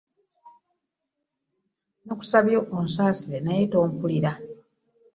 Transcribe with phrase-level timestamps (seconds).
[2.05, 4.31] Nakusabye onsaasire naye tompuliriza.